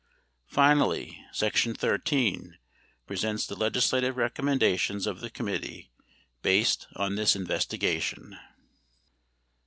Finally, 0.47 1.23
section 1.31 1.75
XIII 1.75 2.53
presents 3.05 3.45
the 3.45 3.53
legislative 3.55 4.17
recommendations 4.17 5.05
of 5.05 5.19
the 5.19 5.29
committee 5.29 5.91
based 6.41 6.87
on 6.95 7.13
this 7.13 7.35
investigation. 7.35 8.35